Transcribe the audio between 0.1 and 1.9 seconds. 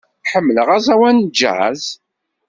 Ḥemmleɣ aẓawan n jazz.